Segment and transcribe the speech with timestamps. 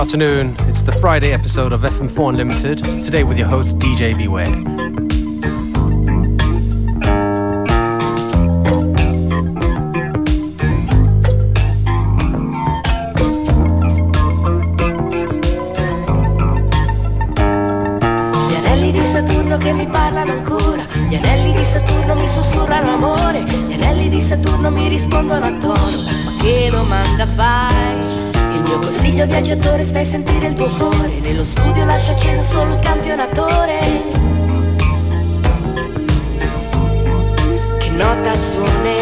[0.00, 0.56] afternoon.
[0.60, 2.78] It's the Friday episode of FM4 Unlimited.
[3.04, 5.09] Today with your host, DJ Beware.
[29.50, 31.18] Viaggiatore stai a sentire il tuo cuore.
[31.22, 33.80] Nello studio lascia acceso solo il campionatore.
[37.78, 38.99] Che nota suonerà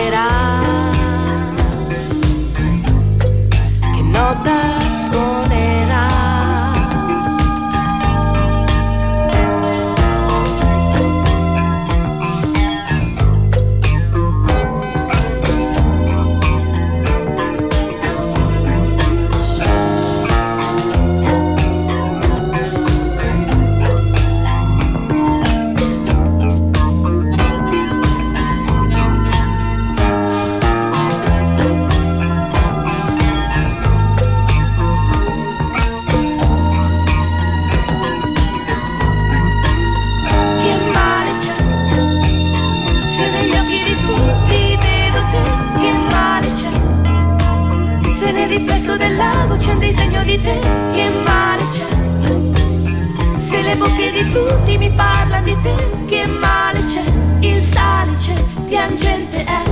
[54.47, 55.75] tutti mi parlano di te,
[56.07, 57.03] che male c'è?
[57.41, 58.35] Il salice
[58.67, 59.63] piangente è,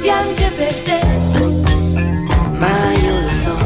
[0.00, 0.98] piange per te,
[2.58, 3.56] ma io lo so.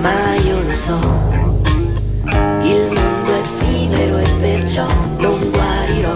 [0.00, 0.98] Ma io lo so,
[2.62, 4.86] il mondo è effimero e perciò
[5.18, 6.14] non guarirò.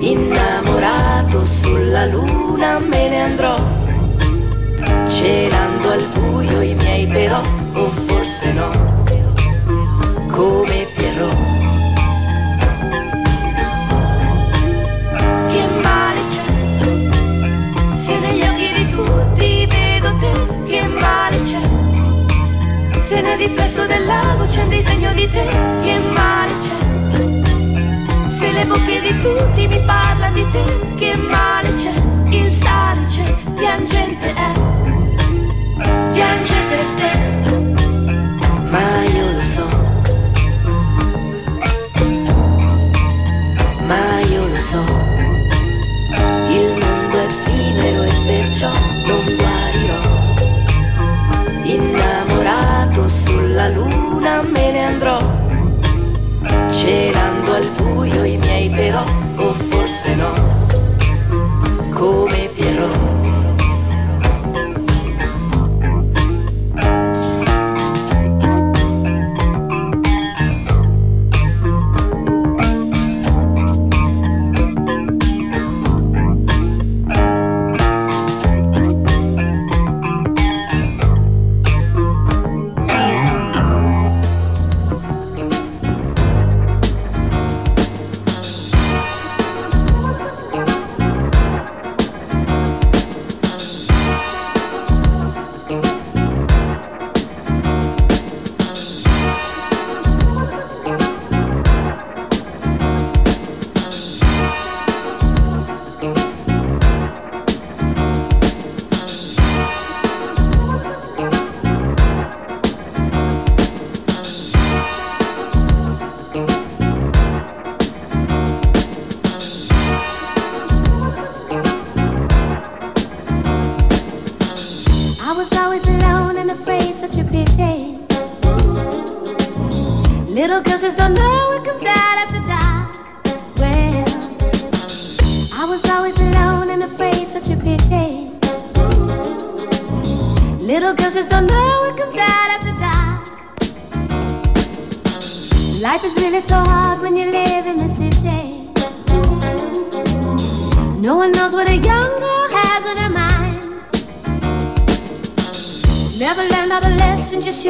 [0.00, 3.56] Innamorato sulla luna me ne andrò,
[5.08, 7.40] celando al buio i miei però,
[7.74, 8.70] o forse no,
[10.30, 11.36] come Pierrot.
[15.50, 16.42] Che male c'è,
[17.96, 20.32] se negli occhi di tutti vedo te,
[20.66, 21.60] che male c'è.
[23.00, 25.46] Se nel riflesso del lago c'è un disegno di te,
[25.82, 26.72] che male c'è.
[28.28, 30.64] Se le bocche di tutti mi parla di te,
[30.96, 31.92] che male c'è.
[32.30, 34.50] Il salice piangente è,
[36.14, 37.12] piange per te,
[38.70, 39.68] ma io lo so.
[43.88, 44.84] Ma io lo so,
[46.58, 48.70] il mondo è effimero e perciò
[49.06, 50.02] non guarirò.
[51.64, 55.18] Innamorato sulla luna me ne andrò,
[56.70, 59.04] celando al buio i miei però,
[59.36, 60.32] o forse no,
[61.90, 63.23] come Pierrot.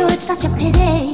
[0.02, 1.13] It's such a pity.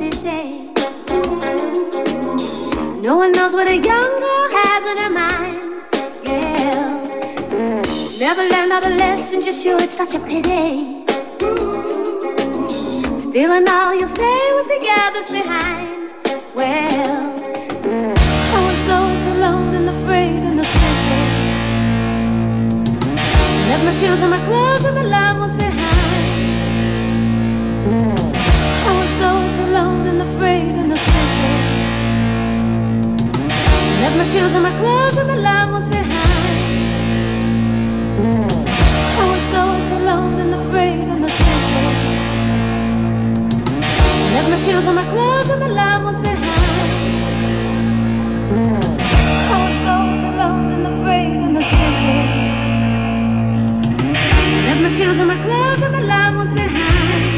[0.00, 0.44] pussy say.
[3.02, 5.64] No one knows what a young girl has in her mind.
[6.24, 7.82] Yeah.
[8.18, 9.82] Never learned all the lessons you should.
[9.82, 11.04] It's such a pity.
[13.18, 16.12] Still and all, you'll stay with the others behind.
[16.54, 17.42] Well,
[18.56, 18.98] I was so
[19.34, 21.22] alone and afraid in the city.
[23.68, 25.99] Left my shoes and my clothes and my love ones behind.
[34.10, 36.18] Left my shoes and my clothes and the love was behind.
[39.20, 39.62] I was so
[39.98, 41.86] alone and afraid in the center.
[44.34, 46.90] Left my shoes and my clothes and the love was behind.
[49.54, 49.96] I was so
[50.32, 52.20] alone and afraid in the center.
[54.66, 57.29] Left my shoes and my clothes and the love was behind.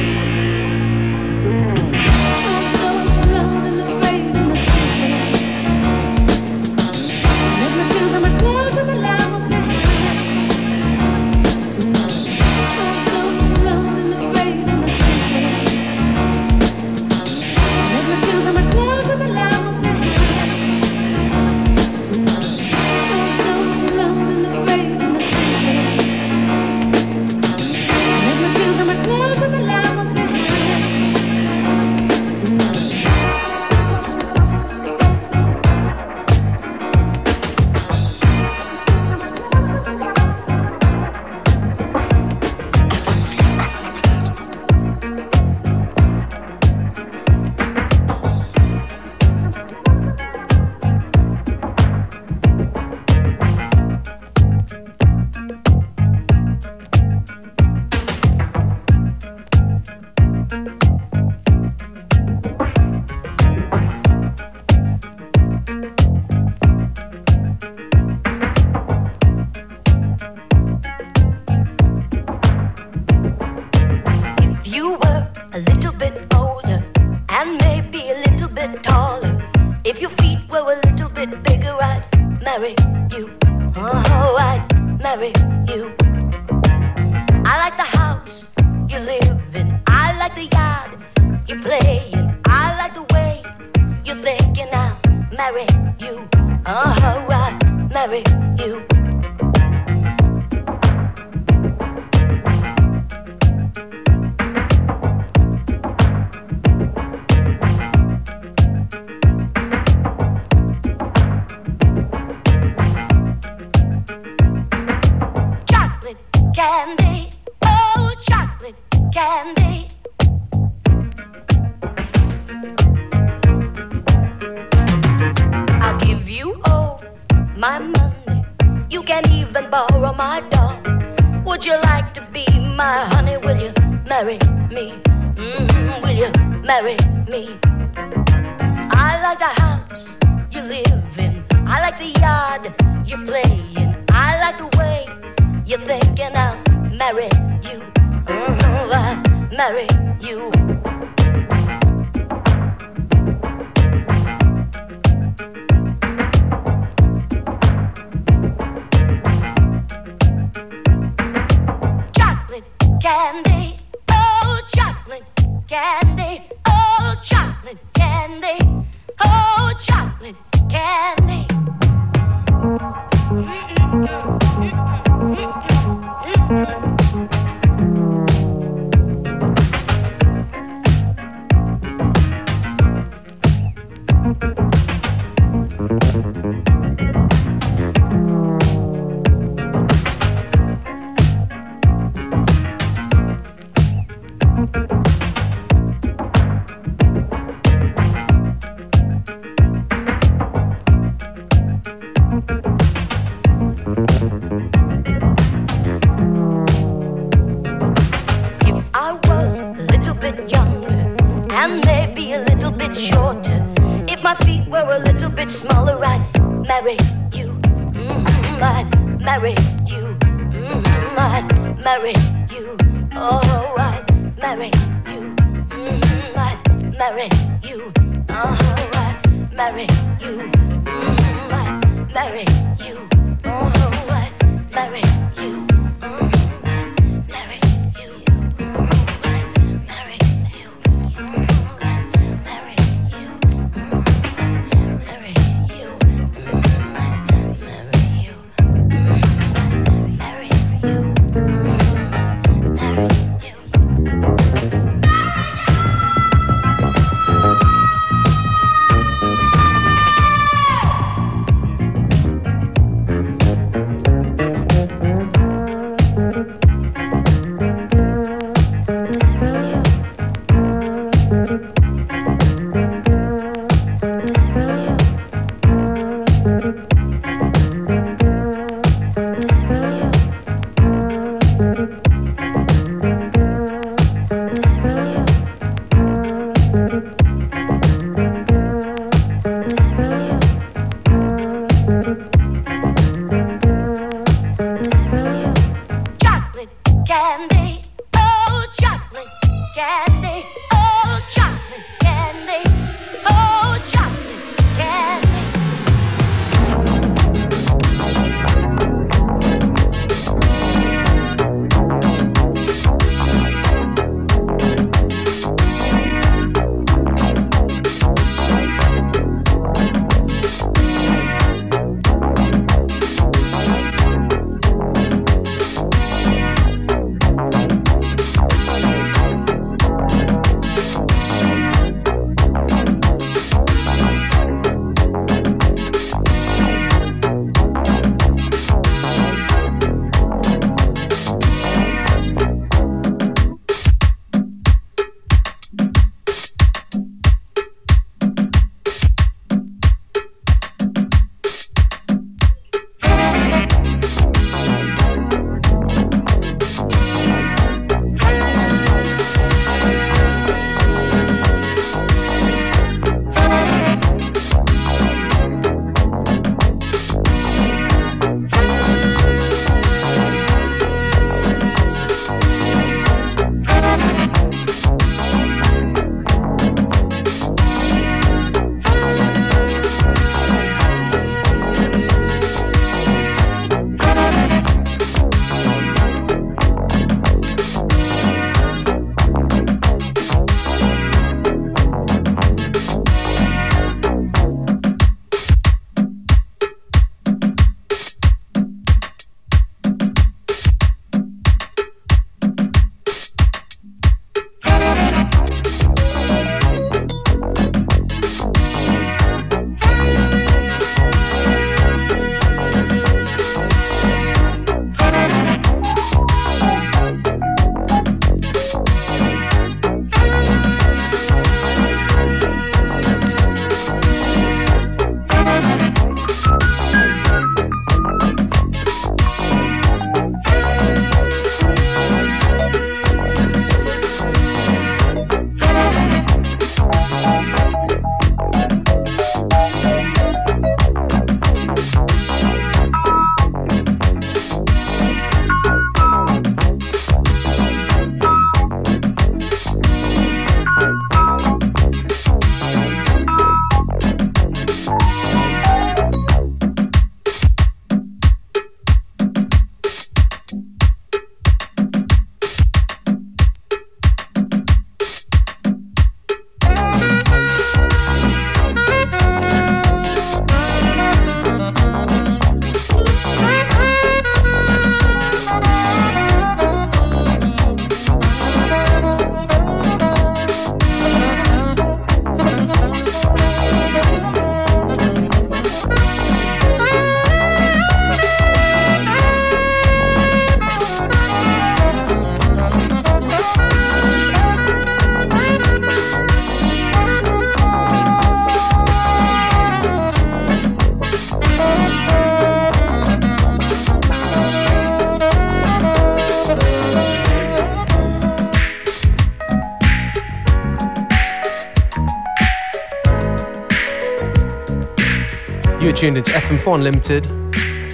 [516.03, 517.27] Tuned into FM4 Unlimited,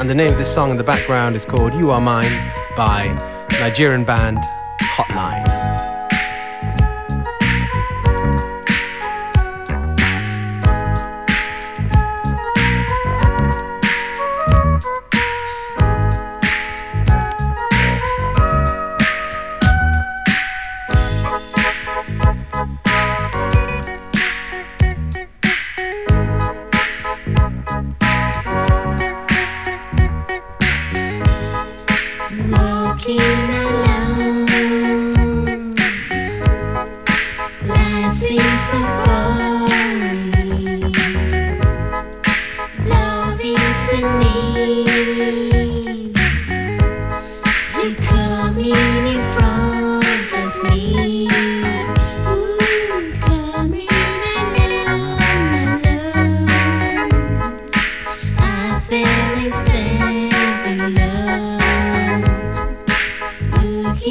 [0.01, 2.33] and the name of this song in the background is called You Are Mine
[2.75, 3.05] by
[3.61, 4.39] Nigerian band
[4.81, 5.58] Hotline.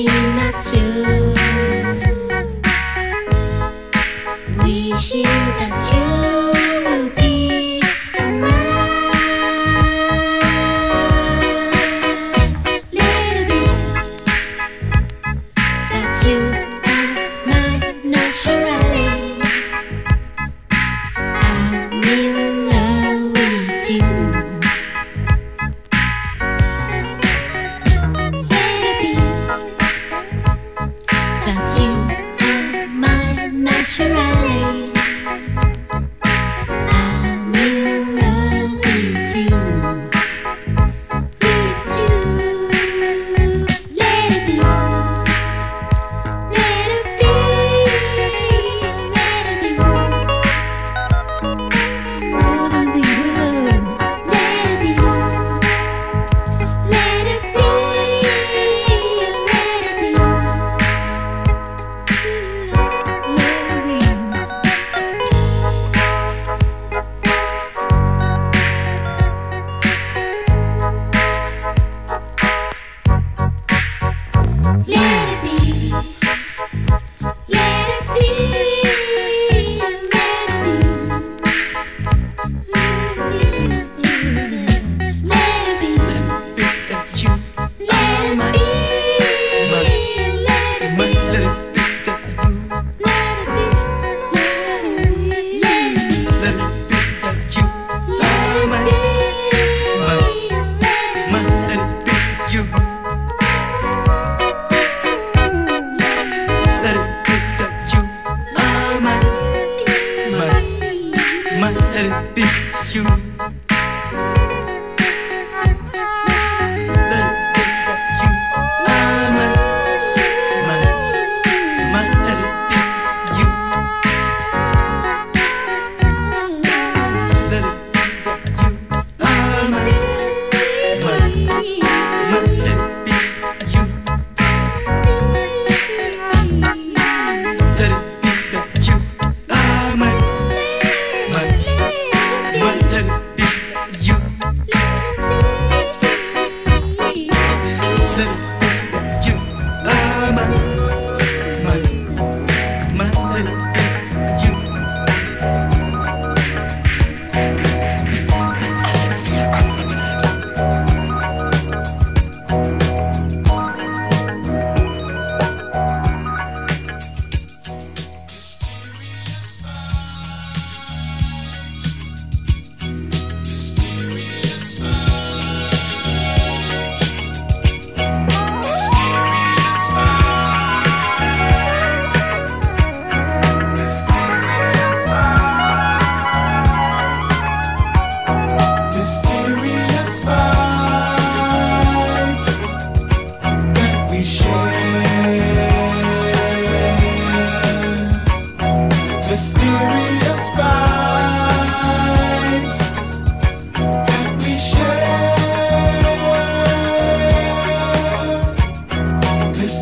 [0.06, 1.37] peanut too.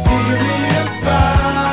[0.04, 1.64] mysterious by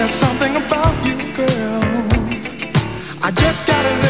[0.00, 1.82] There's something about you, girl.
[3.20, 4.09] I just gotta.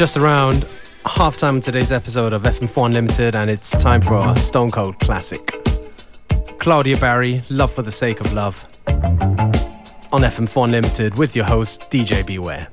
[0.00, 0.66] Around
[1.04, 4.98] half time on today's episode of FM4 Unlimited, and it's time for our Stone Cold
[4.98, 5.40] classic.
[6.58, 8.66] Claudja Barry, Love for the Sake of Love,
[10.10, 12.68] on FM4 Unlimited with your host, DJ Beware.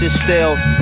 [0.00, 0.79] Sit still.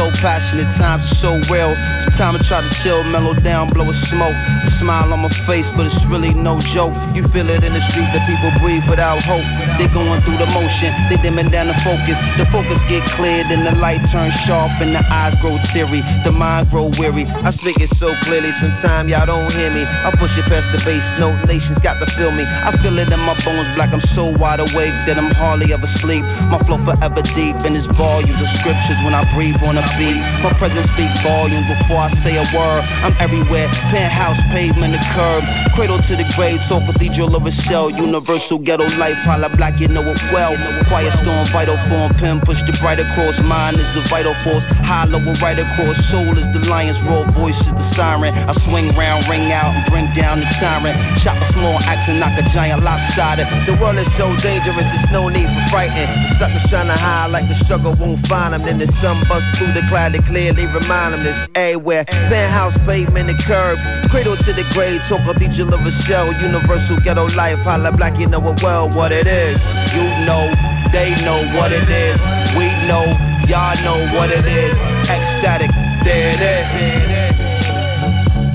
[0.00, 1.76] So passionate, times so real.
[2.00, 4.32] Sometimes I try to chill, mellow down, blow a smoke.
[4.64, 6.96] A smile on my face, but it's really no joke.
[7.12, 9.44] You feel it in the street that people breathe without hope.
[9.76, 12.16] They going through the motion, they dimming down the focus.
[12.40, 16.00] The focus get cleared and the light turns sharp and the eyes grow teary.
[16.24, 17.28] The mind grow weary.
[17.44, 19.84] I speak it so clearly, sometimes y'all don't hear me.
[19.84, 22.48] I push it past the base, no nations got to feel me.
[22.48, 23.92] I feel it in my bones, black.
[23.92, 26.24] I'm so wide awake that I'm hardly ever sleep.
[26.48, 30.20] My flow forever deep and it's volumes of scriptures when I breathe on a beat.
[30.42, 32.82] My presence speak volumes before I say a word.
[33.02, 35.42] I'm everywhere, penthouse, pavement, the curb.
[35.74, 37.90] Cradle to the grave, talk cathedral of a shell.
[37.90, 40.52] Universal ghetto life, holla black, you know it well.
[40.86, 43.42] Quiet storm, vital form, pen push the bright across.
[43.42, 45.96] Mind is a vital force, hollow right across.
[46.10, 48.32] Soul is the lion's roar, voice is the siren.
[48.46, 50.96] I swing round, ring out, and bring down the tyrant.
[51.18, 53.46] Chop a small axe and knock a giant lopsided.
[53.66, 56.10] The world is so dangerous, there's no need for frightened.
[56.26, 58.62] The suckers trying to hide like the struggle won't find them.
[58.62, 62.04] Then the sun bust the cloud to clearly remind them this everywhere.
[62.28, 63.78] Penthouse, pavement, the curb.
[64.10, 66.32] Cradle to the grave, talk cathedral of a shell.
[66.40, 69.56] Universal ghetto life, holla black, you know it well what it is.
[69.94, 70.50] You know,
[70.92, 72.18] they know what it is.
[72.56, 73.04] We know,
[73.46, 74.74] y'all know what it is.
[75.10, 75.70] Ecstatic,
[76.04, 76.66] there it is.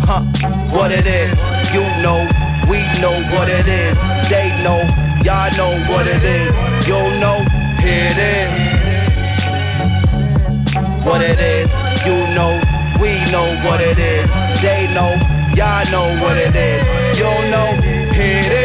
[0.04, 0.24] Huh,
[0.72, 1.36] what it is.
[1.74, 2.28] You know,
[2.70, 3.96] we know what it is.
[4.30, 4.82] They know,
[5.24, 6.52] y'all know what it is.
[6.88, 7.40] You know,
[7.80, 8.75] here it is
[11.06, 11.70] what it is.
[12.06, 12.60] You know,
[13.00, 14.28] we know what it is.
[14.62, 15.14] They know,
[15.56, 17.18] y'all know what it is.
[17.18, 17.70] You know,
[18.12, 18.65] it is.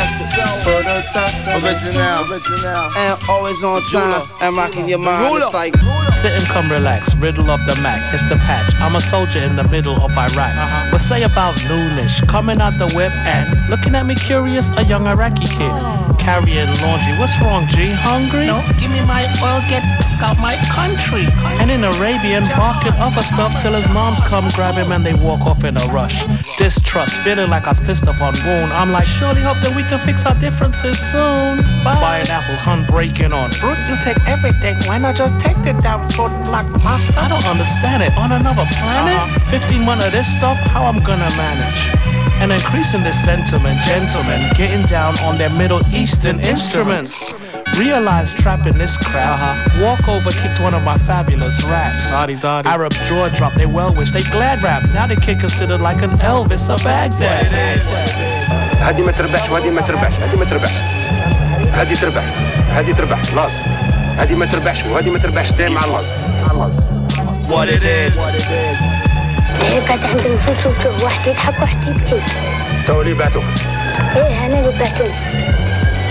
[0.00, 1.50] Fantastic.
[1.50, 2.88] Original.
[2.96, 4.26] And always on time.
[4.40, 5.42] And rocking your mind.
[5.42, 5.74] It's like.
[6.12, 7.14] Sit and come relax.
[7.16, 8.12] Riddle of the Mac.
[8.12, 8.74] It's the patch.
[8.76, 10.36] I'm a soldier in the middle of Iraq.
[10.36, 10.90] Uh-huh.
[10.90, 12.26] What say about noonish?
[12.28, 14.70] Coming out the whip and looking at me curious.
[14.76, 15.72] A young Iraqi kid.
[16.20, 17.16] Carrying laundry.
[17.18, 17.90] What's wrong, G?
[17.96, 18.46] Hungry?
[18.46, 19.60] No, give me my oil.
[19.72, 19.82] Get
[20.20, 21.24] out my country.
[21.58, 25.40] And in Arabian, barking other stuff till his moms come grab him and they walk
[25.46, 26.24] off in a rush.
[26.58, 27.16] Distrust.
[27.24, 28.70] Feeling like I was pissed up on wound.
[28.72, 31.64] I'm like, surely hope that we can fix our differences soon.
[31.82, 31.96] Bye.
[32.00, 33.50] Buying apples, hun breaking on.
[33.58, 34.76] Brute, you take everything.
[34.86, 37.18] Why not just take the damn fruit like master?
[37.18, 38.12] I don't understand it.
[38.18, 39.16] On another planet?
[39.16, 39.50] Uh-huh.
[39.50, 42.29] 15 months of this stuff, how I'm gonna manage?
[42.41, 47.33] And increasing this sentiment, gentlemen, getting down on their Middle Eastern instruments.
[47.77, 49.39] Realize trapping this crap.
[49.39, 49.83] Uh-huh.
[49.83, 52.11] Walk over, kicked one of my fabulous raps.
[52.11, 52.69] Dotty, dotty.
[52.69, 54.83] Arab jaw drop, they well wish, they glad rap.
[54.93, 57.45] Now they kid considered like an Elvis of Baghdad.
[58.85, 60.77] هذه ما تربحش وهذه ما تربحش هذه ما تربحش
[61.73, 62.23] هذه تربح
[62.69, 63.59] هذه تربح لازم
[64.17, 66.13] هذه ما تربحش وهذه ما تربحش دايما على لازم
[67.47, 68.88] What it is.
[69.61, 72.21] ايه قاعد عند النفوس وتشوف واحد يضحك واحد يبكي
[72.87, 73.43] تو اللي بعتوك
[74.15, 75.13] ايه انا اللي بعتوني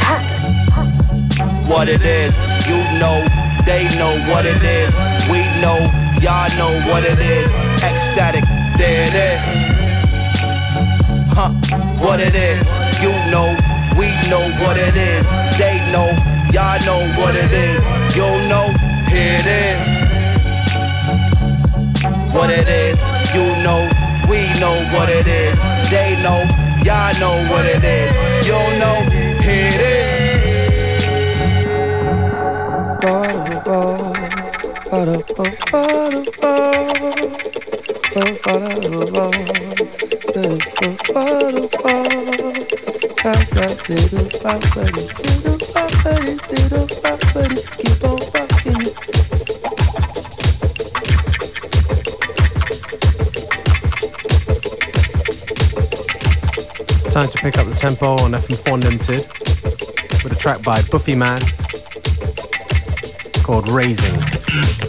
[0.01, 0.21] ها
[1.75, 2.33] What it is.
[2.71, 3.17] You know,
[3.71, 4.91] they know what it is.
[5.33, 5.79] We know,
[6.25, 7.49] y'all know what it is.
[7.91, 8.45] Ecstatic,
[8.81, 9.41] there it is.
[11.37, 11.51] Huh,
[12.05, 12.63] what it is.
[13.05, 13.49] You know,
[14.01, 15.25] we know what it is.
[15.63, 16.09] They know,
[16.57, 17.81] y'all know what it is.
[18.19, 18.67] You know,
[19.13, 19.79] here it is.
[22.37, 22.99] What it is.
[23.34, 23.88] you know,
[24.30, 25.60] we know what it is.
[25.90, 26.44] They know,
[26.84, 28.48] y'all know what it is.
[28.48, 29.06] You know,
[29.42, 30.10] it is.
[47.78, 48.29] Keep on
[57.24, 59.28] time to pick up the tempo on FM4 Unlimited
[60.24, 61.42] with a track by Buffy Man
[63.44, 64.89] called Raising.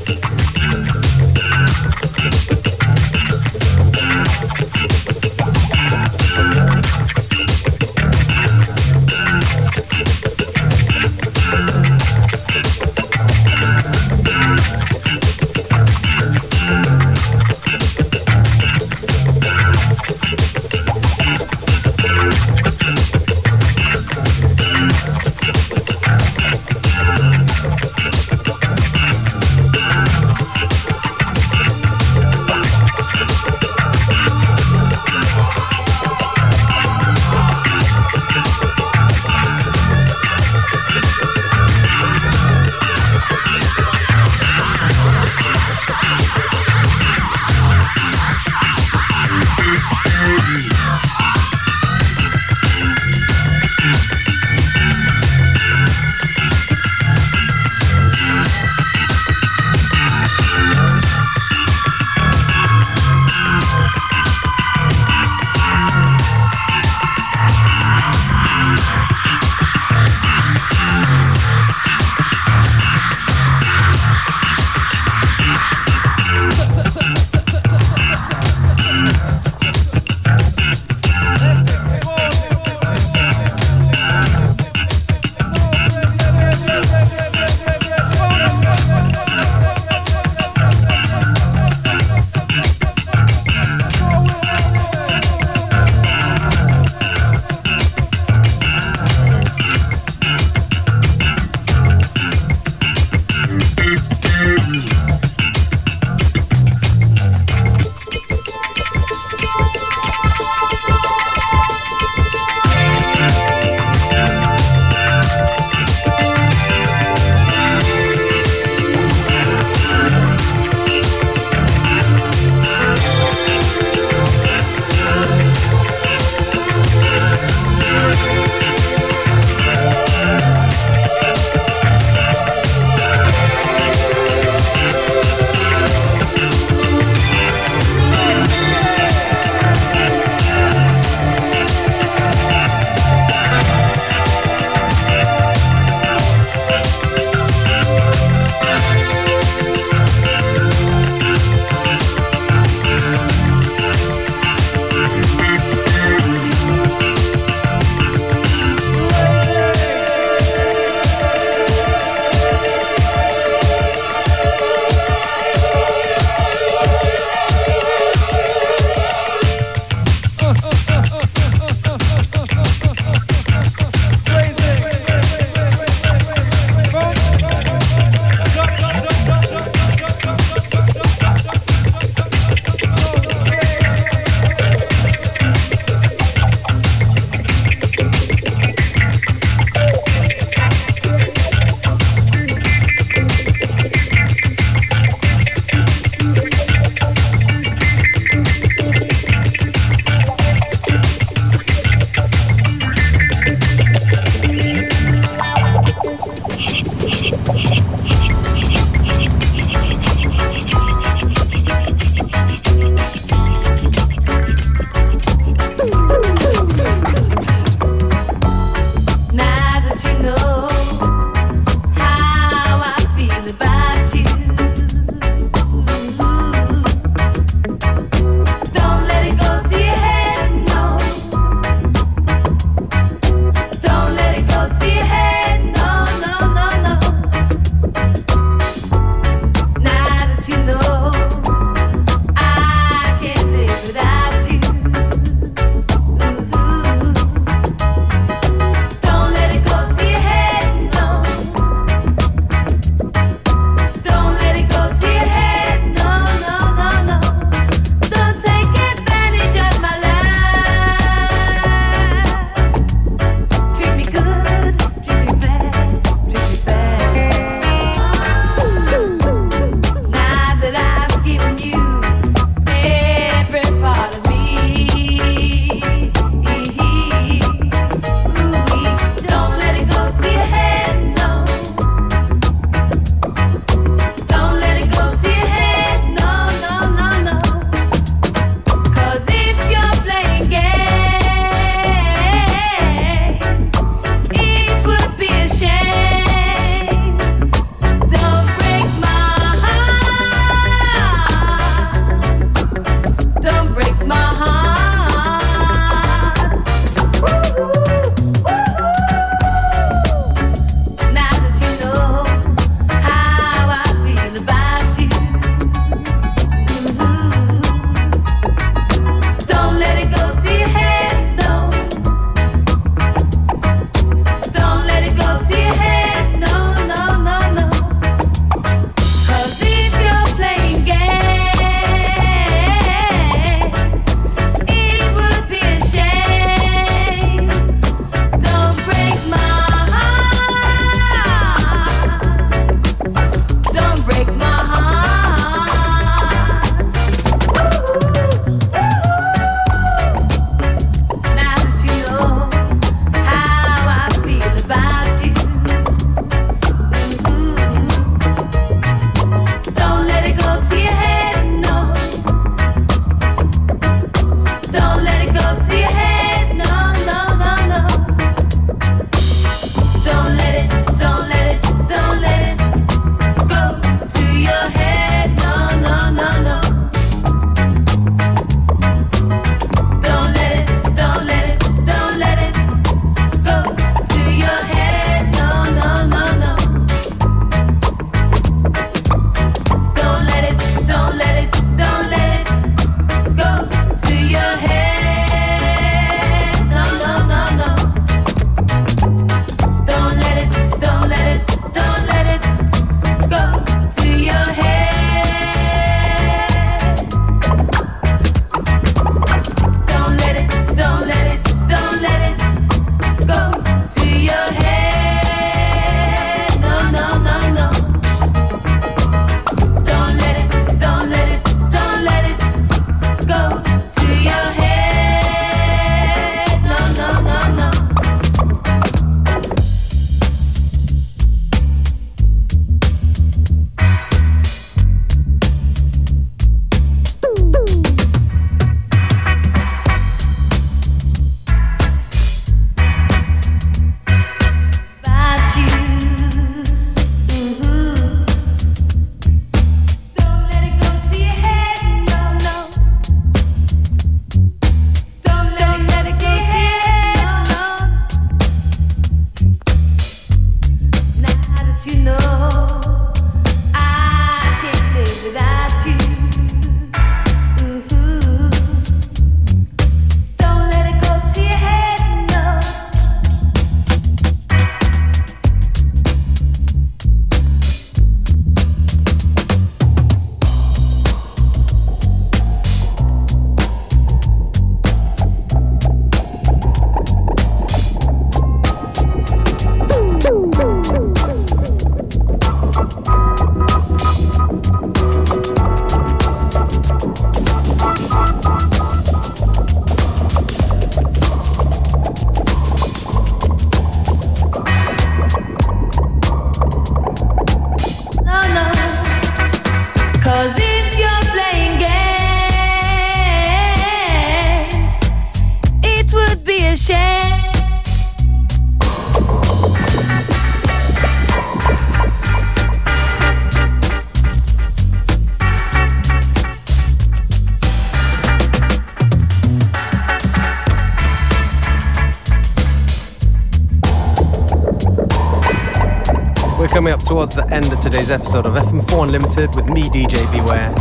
[537.10, 540.72] Towards the end of today's episode of FM4 Unlimited with me, DJ Beware.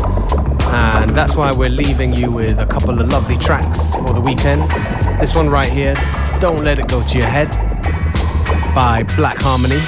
[0.72, 4.62] And that's why we're leaving you with a couple of lovely tracks for the weekend.
[5.20, 5.96] This one right here,
[6.40, 7.50] Don't Let It Go to Your Head
[8.76, 9.82] by Black Harmony.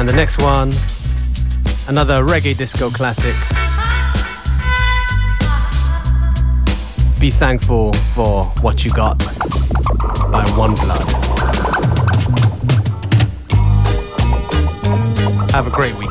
[0.00, 0.70] And the next one,
[1.88, 3.36] another reggae disco classic.
[7.20, 9.29] Be thankful for what you got
[10.44, 11.10] by One Blood.
[15.52, 16.09] Have a great week.